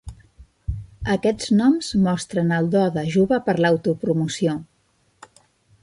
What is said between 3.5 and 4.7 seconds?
per l'autopromoció.